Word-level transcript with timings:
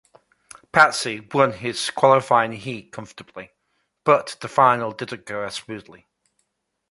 Patsy 0.71 1.19
won 1.31 1.51
his 1.53 1.91
qualifying 1.91 2.53
heat 2.53 2.91
comfortably, 2.91 3.51
but 4.03 4.35
the 4.41 4.47
final 4.47 4.93
didn't 4.93 5.27
go 5.27 5.43
as 5.43 5.53
smoothly. 5.53 6.07